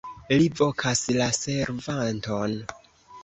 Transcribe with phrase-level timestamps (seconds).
[0.37, 2.57] Li vokas la servanton.